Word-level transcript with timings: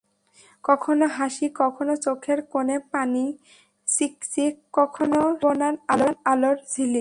কখনো 0.63 1.05
হাসি, 1.17 1.45
কখনো 1.55 1.93
চোখের 1.95 2.39
কোণে 2.51 2.77
পানি 2.91 3.25
চিকচিক, 3.87 4.53
কখনো 4.73 5.19
সম্ভাবনার 5.33 5.75
আলোর 6.25 6.57
ঝিলিক। 6.71 6.89